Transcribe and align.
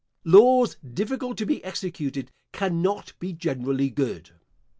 Laws 0.25 0.77
difficult 0.77 1.37
to 1.37 1.45
be 1.45 1.63
executed 1.63 2.31
cannot 2.53 3.13
be 3.19 3.33
generally 3.33 3.91
good. 3.91 4.31